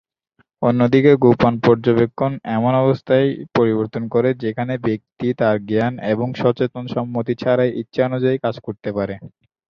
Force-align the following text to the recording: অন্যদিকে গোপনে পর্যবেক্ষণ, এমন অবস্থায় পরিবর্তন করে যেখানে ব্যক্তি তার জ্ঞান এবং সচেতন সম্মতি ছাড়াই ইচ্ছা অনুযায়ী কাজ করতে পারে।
অন্যদিকে 0.61 1.11
গোপনে 1.23 1.59
পর্যবেক্ষণ, 1.65 2.31
এমন 2.55 2.73
অবস্থায় 2.83 3.27
পরিবর্তন 3.55 4.03
করে 4.13 4.29
যেখানে 4.43 4.73
ব্যক্তি 4.87 5.27
তার 5.39 5.55
জ্ঞান 5.69 5.93
এবং 6.13 6.27
সচেতন 6.41 6.83
সম্মতি 6.95 7.33
ছাড়াই 7.41 7.71
ইচ্ছা 7.81 8.01
অনুযায়ী 8.09 8.37
কাজ 8.45 8.55
করতে 8.65 8.89
পারে। 8.97 9.15